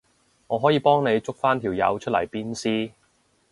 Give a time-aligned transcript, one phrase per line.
[0.47, 2.91] 我可以幫你捉返條友出嚟鞭屍